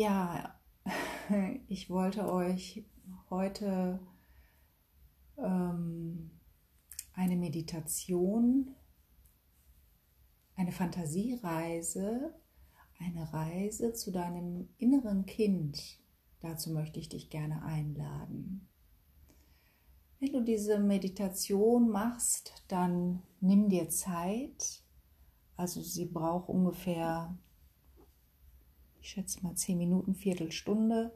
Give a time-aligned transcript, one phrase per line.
[0.00, 0.58] Ja,
[1.68, 2.86] ich wollte euch
[3.28, 4.00] heute
[5.36, 6.30] ähm,
[7.12, 8.74] eine Meditation,
[10.56, 12.34] eine Fantasiereise,
[12.98, 16.00] eine Reise zu deinem inneren Kind.
[16.40, 18.70] Dazu möchte ich dich gerne einladen.
[20.18, 24.82] Wenn du diese Meditation machst, dann nimm dir Zeit.
[25.58, 27.36] Also sie braucht ungefähr
[29.00, 31.12] ich schätze mal zehn Minuten, Viertelstunde.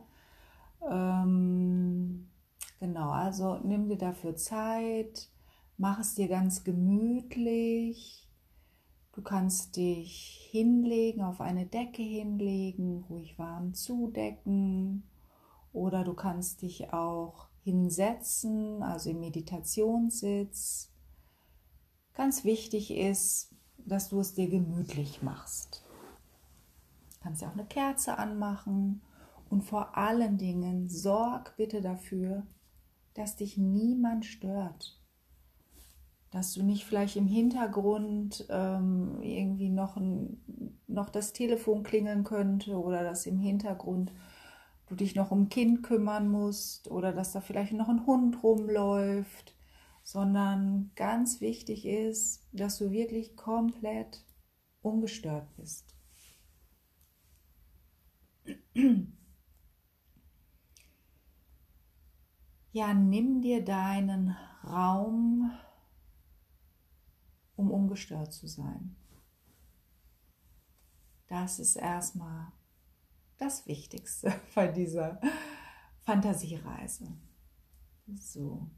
[0.90, 2.28] Ähm,
[2.80, 5.28] genau, also nimm dir dafür Zeit,
[5.76, 8.28] mach es dir ganz gemütlich.
[9.12, 15.04] Du kannst dich hinlegen, auf eine Decke hinlegen, ruhig warm zudecken.
[15.72, 20.90] Oder du kannst dich auch hinsetzen, also im Meditationssitz.
[22.14, 25.83] Ganz wichtig ist, dass du es dir gemütlich machst
[27.24, 29.00] kannst ja auch eine Kerze anmachen
[29.48, 32.46] und vor allen Dingen sorg bitte dafür,
[33.14, 35.00] dass dich niemand stört.
[36.30, 42.78] Dass du nicht vielleicht im Hintergrund ähm, irgendwie noch, ein, noch das Telefon klingeln könnte
[42.78, 44.12] oder dass im Hintergrund
[44.88, 49.54] du dich noch um Kind kümmern musst oder dass da vielleicht noch ein Hund rumläuft,
[50.02, 54.26] sondern ganz wichtig ist, dass du wirklich komplett
[54.82, 55.93] ungestört bist.
[62.74, 65.52] Ja, nimm dir deinen Raum,
[67.54, 68.96] um ungestört zu sein.
[71.28, 72.50] Das ist erstmal
[73.38, 75.20] das Wichtigste bei dieser
[76.00, 77.16] Fantasiereise.
[78.16, 78.68] So.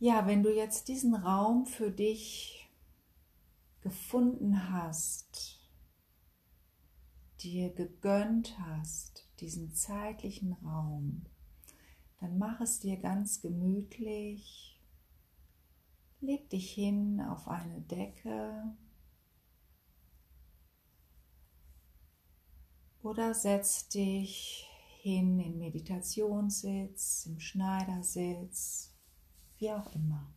[0.00, 2.65] Ja, wenn du jetzt diesen Raum für dich
[3.86, 5.60] gefunden hast,
[7.40, 11.24] dir gegönnt hast, diesen zeitlichen Raum,
[12.18, 14.82] dann mach es dir ganz gemütlich.
[16.20, 18.76] Leg dich hin auf eine Decke
[23.04, 24.66] oder setz dich
[25.00, 28.96] hin in Meditationssitz, im Schneidersitz,
[29.58, 30.34] wie auch immer.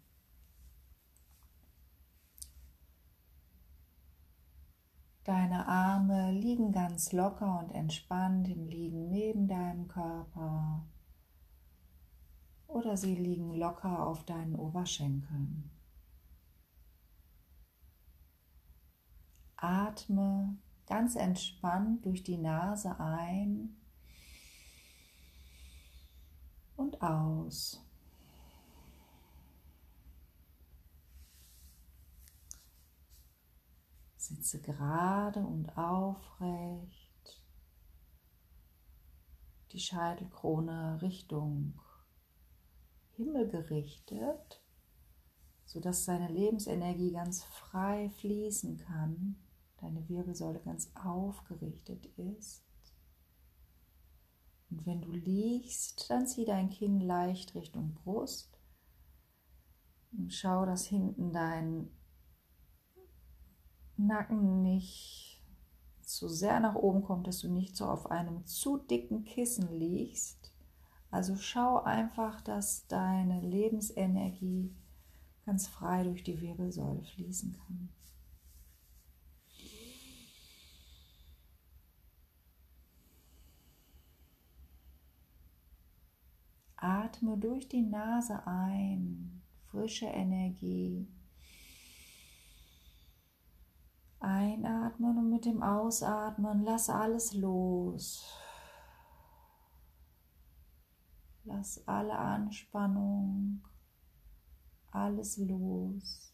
[5.24, 10.86] Deine Arme liegen ganz locker und entspannt im Liegen neben deinem Körper
[12.68, 15.70] oder sie liegen locker auf deinen Oberschenkeln.
[19.58, 20.58] Atme
[20.88, 23.76] ganz entspannt durch die Nase ein
[26.76, 27.86] und aus.
[34.30, 37.44] Sitze gerade und aufrecht.
[39.72, 41.80] Die Scheitelkrone Richtung
[43.16, 44.62] Himmel gerichtet,
[45.66, 49.36] sodass deine Lebensenergie ganz frei fließen kann,
[49.78, 52.64] deine Wirbelsäule ganz aufgerichtet ist.
[54.70, 58.60] Und wenn du liegst, dann zieh dein Kinn leicht Richtung Brust
[60.12, 61.90] und schau, dass hinten dein
[64.00, 65.44] Nacken nicht
[66.02, 70.52] zu sehr nach oben kommt, dass du nicht so auf einem zu dicken Kissen liegst.
[71.12, 74.76] Also schau einfach, dass deine Lebensenergie
[75.46, 77.90] ganz frei durch die Wirbelsäule fließen kann.
[86.76, 91.08] Atme durch die Nase ein, frische Energie.
[94.22, 98.26] Einatmen und mit dem Ausatmen lass alles los.
[101.46, 103.64] Lass alle Anspannung,
[104.92, 106.34] alles los.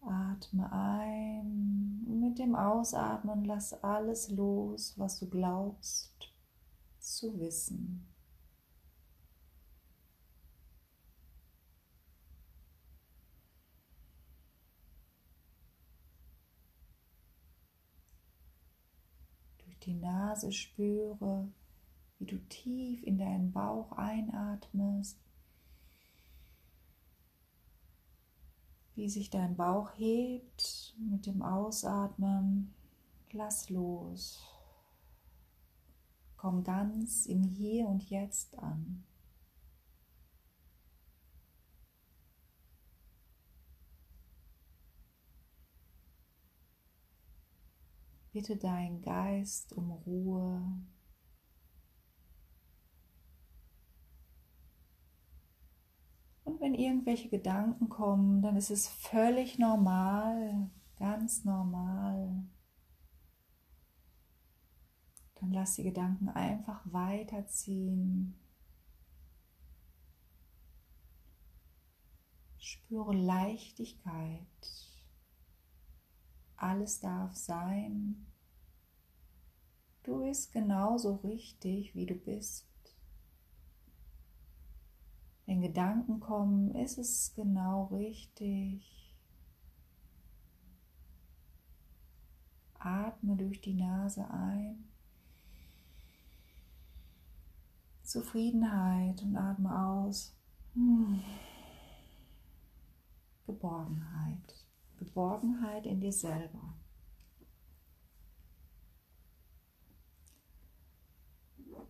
[0.00, 6.32] Atme ein mit dem Ausatmen lass alles los, was du glaubst
[7.00, 8.15] zu wissen.
[19.82, 21.48] Die Nase spüre,
[22.18, 25.18] wie du tief in deinen Bauch einatmest,
[28.94, 32.74] wie sich dein Bauch hebt mit dem Ausatmen.
[33.32, 34.40] Lass los.
[36.36, 39.04] Komm ganz im Hier und Jetzt an.
[48.36, 50.60] Bitte deinen Geist um Ruhe.
[56.44, 60.68] Und wenn irgendwelche Gedanken kommen, dann ist es völlig normal,
[60.98, 62.44] ganz normal.
[65.36, 68.38] Dann lass die Gedanken einfach weiterziehen.
[72.58, 74.85] Spüre Leichtigkeit.
[76.56, 78.26] Alles darf sein.
[80.02, 82.66] Du bist genauso richtig, wie du bist.
[85.46, 89.14] Wenn Gedanken kommen, ist es genau richtig.
[92.78, 94.88] Atme durch die Nase ein.
[98.02, 100.36] Zufriedenheit und atme aus.
[100.74, 101.20] Hm.
[103.46, 104.55] Geborgenheit.
[104.96, 106.74] Geborgenheit in dir selber.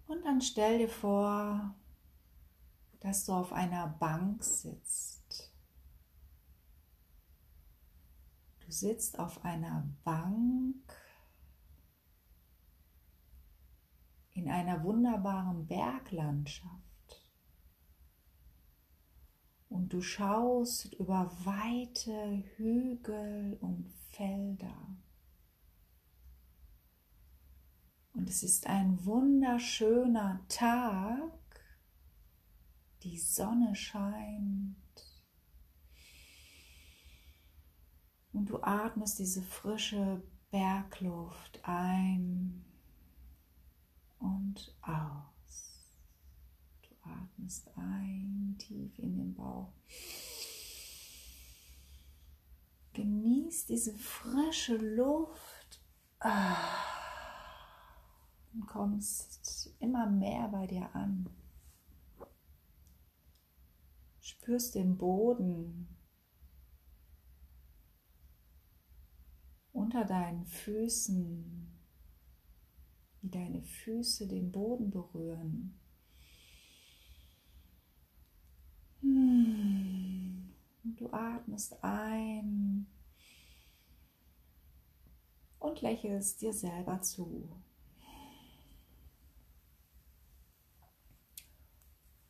[0.07, 1.75] Und dann stell dir vor,
[3.01, 5.53] dass du auf einer Bank sitzt.
[8.61, 10.93] Du sitzt auf einer Bank
[14.33, 16.86] in einer wunderbaren Berglandschaft
[19.77, 24.97] und du schaust über weite Hügel und Felder.
[28.15, 31.31] Und es ist ein wunderschöner Tag
[33.03, 34.77] die Sonne scheint.
[38.33, 42.65] Und du atmest diese frische Bergluft ein
[44.19, 45.36] und aus.
[47.07, 49.73] Atmest ein tief in den Bauch.
[52.93, 55.81] Genieß diese frische Luft
[58.53, 61.29] und kommst immer mehr bei dir an
[64.27, 65.89] spürst den Boden
[69.73, 71.69] unter deinen Füßen,
[73.21, 75.81] wie deine Füße den Boden berühren.
[81.07, 82.85] Du atmest ein
[85.61, 87.49] und lächelst dir selber zu.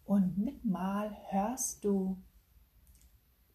[0.05, 2.23] Und mit Mal hörst du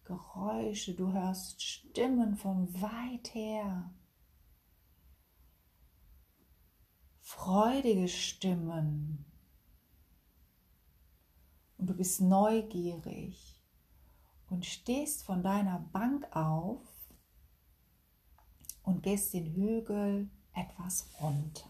[0.05, 3.93] Geräusche, du hörst Stimmen von weit her.
[7.19, 9.23] Freudige Stimmen.
[11.77, 13.50] Und du bist neugierig
[14.51, 16.81] und stehst von deiner Bank auf
[18.83, 21.69] und gehst den Hügel etwas runter.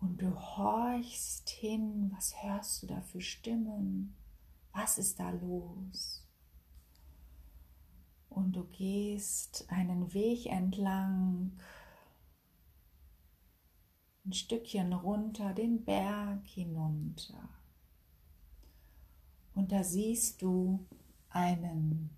[0.00, 4.16] Und du horchst hin, was hörst du da für Stimmen?
[4.72, 6.26] Was ist da los?
[8.28, 11.60] Und du gehst einen Weg entlang,
[14.24, 17.59] ein Stückchen runter, den Berg hinunter.
[19.60, 20.86] Und da siehst du
[21.28, 22.08] einen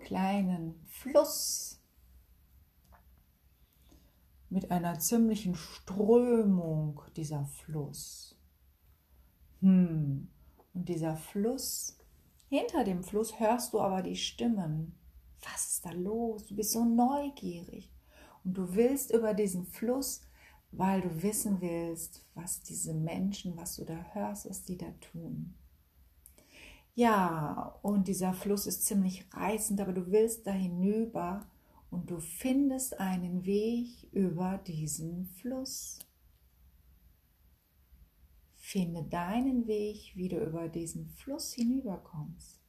[0.00, 1.80] kleinen Fluss,
[4.50, 8.38] mit einer ziemlichen Strömung dieser Fluss.
[9.62, 10.28] Hm.
[10.74, 11.96] Und dieser Fluss,
[12.50, 14.94] hinter dem Fluss hörst du aber die Stimmen.
[15.40, 16.44] Was ist da los?
[16.48, 17.90] Du bist so neugierig.
[18.44, 20.20] Und du willst über diesen Fluss,
[20.70, 25.54] weil du wissen willst, was diese Menschen, was du da hörst, was die da tun.
[26.94, 31.46] Ja, und dieser Fluss ist ziemlich reißend, aber du willst da hinüber
[31.90, 35.98] und du findest einen Weg über diesen Fluss.
[38.56, 42.60] Finde deinen Weg, wie du über diesen Fluss hinüberkommst.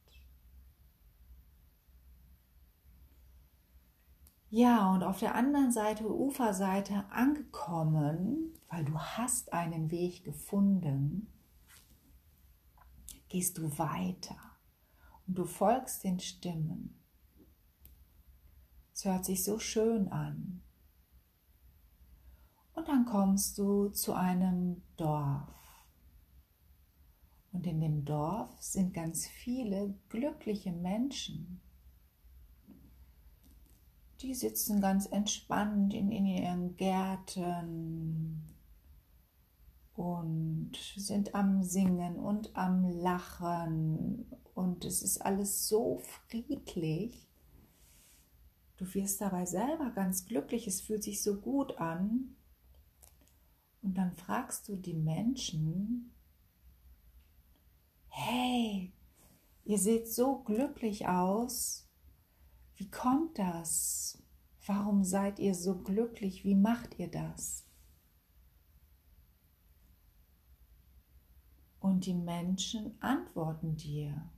[4.50, 11.26] Ja, und auf der anderen Seite, Uferseite angekommen, weil du hast einen Weg gefunden,
[13.34, 14.38] gehst du weiter
[15.26, 17.02] und du folgst den Stimmen.
[18.92, 20.62] Es hört sich so schön an.
[22.74, 25.52] Und dann kommst du zu einem Dorf.
[27.50, 31.60] Und in dem Dorf sind ganz viele glückliche Menschen.
[34.20, 38.53] Die sitzen ganz entspannt in, in ihren Gärten
[39.94, 44.26] und sind am Singen und am Lachen.
[44.54, 45.98] Und es ist alles so
[46.28, 47.28] friedlich
[48.76, 52.36] Du wirst dabei selber ganz glücklich, es fühlt sich so gut an.
[53.82, 56.12] Und dann fragst du die Menschen,
[58.08, 58.92] hey,
[59.64, 61.88] ihr seht so glücklich aus,
[62.76, 64.22] wie kommt das?
[64.66, 66.44] Warum seid ihr so glücklich?
[66.44, 67.63] Wie macht ihr das?
[71.84, 74.30] Und die Menschen antworten dir.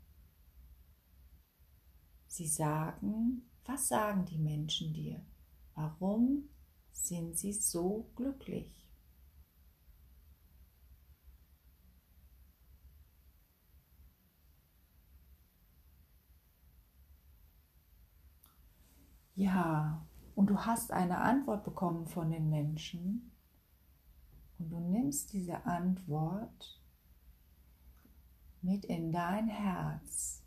[2.26, 5.24] Sie sagen, was sagen die Menschen dir?
[5.76, 6.48] Warum
[6.90, 8.90] sind sie so glücklich?
[19.36, 23.30] Ja, und du hast eine Antwort bekommen von den Menschen
[24.58, 26.82] und du nimmst diese Antwort
[28.62, 30.42] mit in dein Herz.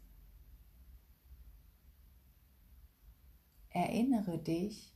[3.70, 4.96] Erinnere dich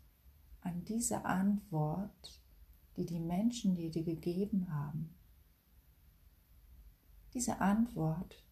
[0.62, 2.42] an diese Antwort,
[2.98, 5.16] die die Menschen dir gegeben haben.
[7.34, 8.44] Diese Antwort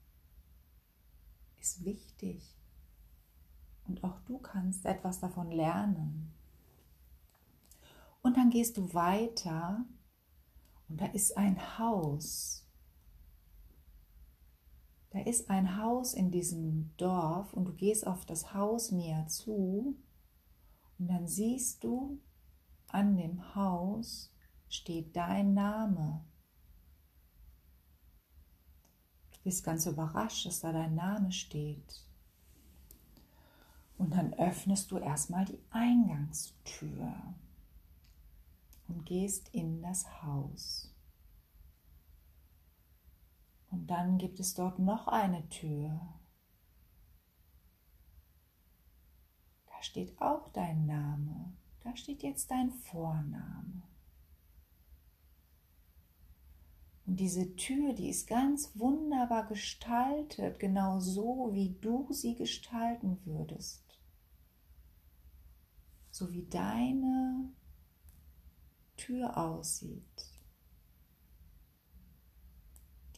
[1.59, 2.55] ist wichtig
[3.87, 6.33] und auch du kannst etwas davon lernen.
[8.21, 9.85] Und dann gehst du weiter
[10.87, 12.60] und da ist ein Haus.
[15.25, 19.95] Ist ein Haus in diesem Dorf und du gehst auf das Haus näher zu
[20.97, 22.19] und dann siehst du,
[22.87, 24.31] an dem Haus
[24.69, 26.23] steht dein Name.
[29.31, 32.05] Du bist ganz überrascht, dass da dein Name steht.
[33.97, 37.13] Und dann öffnest du erstmal die Eingangstür
[38.87, 40.90] und gehst in das Haus.
[43.71, 45.99] Und dann gibt es dort noch eine Tür.
[49.67, 51.53] Da steht auch dein Name.
[51.83, 53.81] Da steht jetzt dein Vorname.
[57.05, 63.83] Und diese Tür, die ist ganz wunderbar gestaltet, genau so, wie du sie gestalten würdest.
[66.11, 67.49] So wie deine
[68.97, 70.30] Tür aussieht.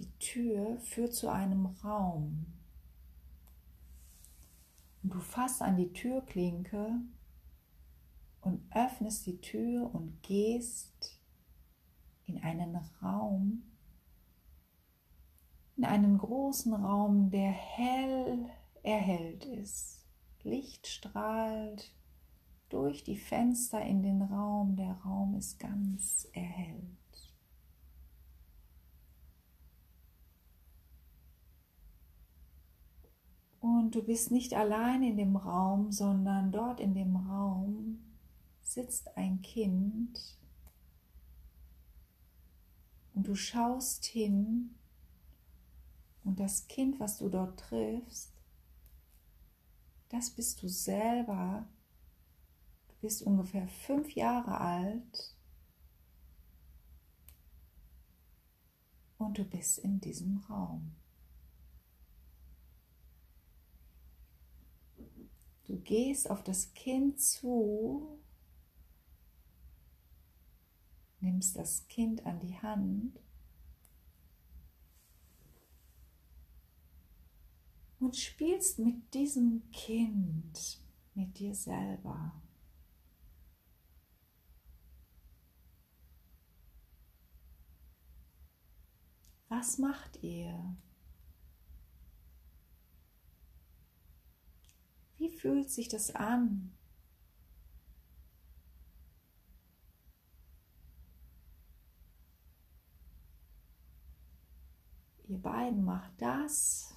[0.03, 2.45] Die Tür führt zu einem Raum.
[5.01, 7.00] Und du fasst an die Türklinke
[8.41, 11.22] und öffnest die Tür und gehst
[12.25, 13.63] in einen Raum,
[15.77, 18.50] in einen großen Raum, der hell
[18.81, 20.05] erhellt ist.
[20.41, 21.93] Licht strahlt
[22.67, 24.75] durch die Fenster in den Raum.
[24.75, 27.02] Der Raum ist ganz erhellt.
[33.63, 37.98] Und du bist nicht allein in dem Raum, sondern dort in dem Raum
[38.62, 40.20] sitzt ein Kind
[43.13, 44.75] und du schaust hin
[46.25, 48.34] und das Kind, was du dort triffst,
[50.10, 51.65] das bist du selber.
[52.89, 55.38] Du bist ungefähr fünf Jahre alt
[59.20, 60.98] und du bist in diesem Raum.
[65.73, 68.19] Du gehst auf das Kind zu,
[71.19, 73.19] nimmst das Kind an die Hand
[77.99, 80.79] und spielst mit diesem Kind,
[81.15, 82.39] mit dir selber.
[89.49, 90.77] Was macht ihr?
[95.23, 96.73] Wie fühlt sich das an?
[105.29, 106.93] Ihr beiden macht das,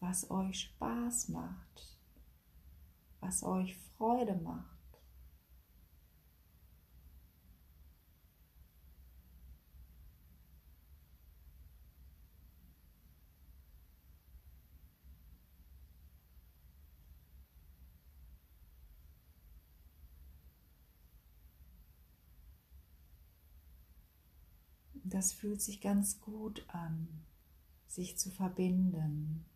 [0.00, 1.98] was euch Spaß macht,
[3.20, 4.75] was euch Freude macht.
[25.16, 27.08] Das fühlt sich ganz gut an,
[27.86, 29.46] sich zu verbinden.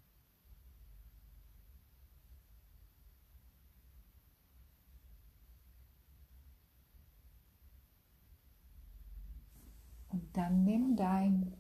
[10.09, 11.55] Und dann nimm dein,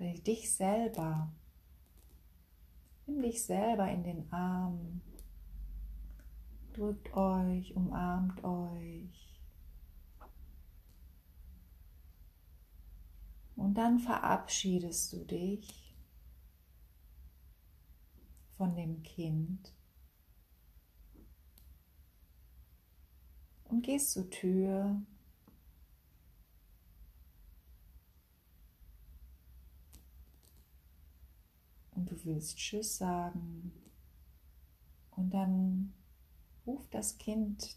[0.00, 1.32] dich selber
[3.06, 5.02] Nimm dich selber in den Arm.
[6.72, 9.35] Drückt euch, umarmt euch.
[13.56, 15.96] Und dann verabschiedest du dich
[18.56, 19.74] von dem Kind
[23.64, 25.02] und gehst zur Tür.
[31.92, 33.72] Und du willst Tschüss sagen.
[35.10, 35.94] Und dann
[36.66, 37.76] ruft das Kind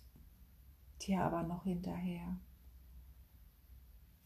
[1.01, 2.37] dir aber noch hinterher.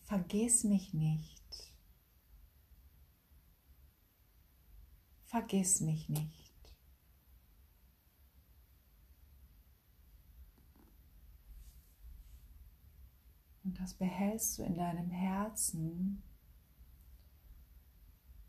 [0.03, 1.73] Vergiss mich nicht.
[5.25, 6.53] Vergiss mich nicht.
[13.63, 16.21] Und das behältst du in deinem Herzen.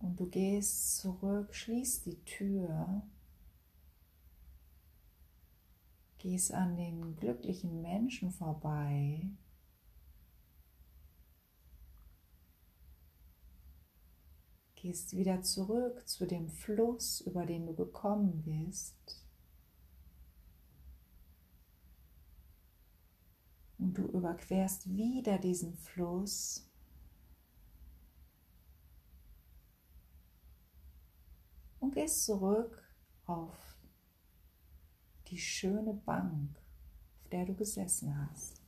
[0.00, 3.02] Und du gehst zurück, schließt die Tür,
[6.18, 9.30] gehst an den glücklichen Menschen vorbei.
[14.84, 19.24] Gehst wieder zurück zu dem Fluss, über den du gekommen bist.
[23.78, 26.68] Und du überquerst wieder diesen Fluss.
[31.80, 32.86] Und gehst zurück
[33.24, 33.56] auf
[35.28, 36.58] die schöne Bank,
[37.22, 38.63] auf der du gesessen hast.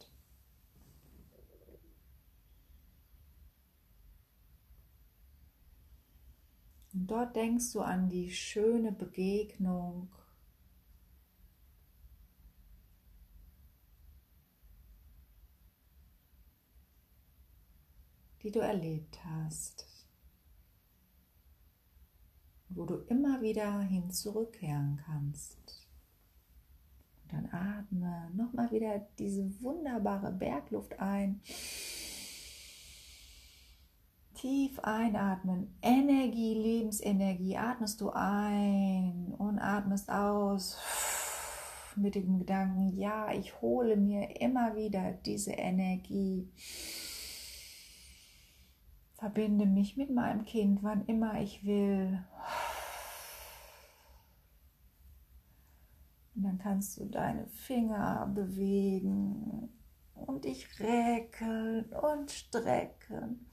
[6.96, 10.08] Und dort denkst du an die schöne Begegnung
[18.46, 19.88] die du erlebt hast,
[22.68, 25.88] wo du immer wieder hin zurückkehren kannst.
[27.24, 31.40] Und dann atme nochmal wieder diese wunderbare Bergluft ein.
[34.36, 40.78] Tief einatmen, Energie, Lebensenergie, atmest du ein und atmest aus
[41.96, 46.50] mit dem Gedanken, ja, ich hole mir immer wieder diese Energie
[49.18, 52.22] Verbinde mich mit meinem Kind, wann immer ich will.
[56.34, 59.70] Und dann kannst du deine Finger bewegen
[60.14, 63.50] und dich räkeln und strecken.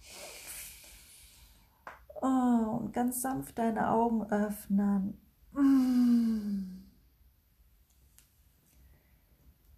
[2.25, 5.17] Oh, und ganz sanft deine Augen öffnen.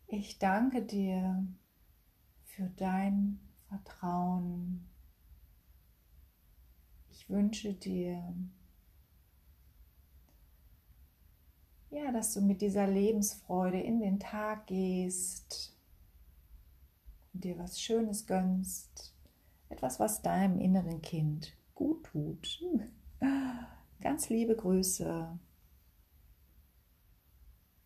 [0.05, 1.43] Ich danke dir
[2.43, 4.87] für dein Vertrauen.
[7.09, 8.21] Ich wünsche dir,
[11.89, 15.75] ja, dass du mit dieser Lebensfreude in den Tag gehst
[17.33, 19.15] und dir was Schönes gönnst,
[19.69, 22.59] etwas, was deinem inneren Kind gut tut.
[24.01, 25.37] Ganz liebe Grüße.